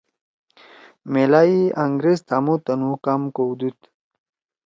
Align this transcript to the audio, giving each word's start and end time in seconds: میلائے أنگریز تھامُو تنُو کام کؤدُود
میلائے 1.11 1.61
أنگریز 1.83 2.19
تھامُو 2.27 2.55
تنُو 2.65 2.91
کام 3.05 3.21
کؤدُود 3.35 3.79